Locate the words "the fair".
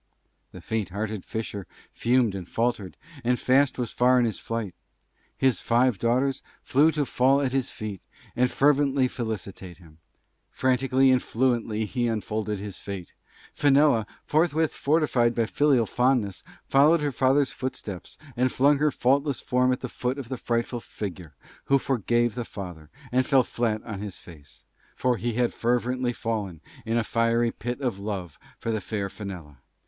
28.71-29.07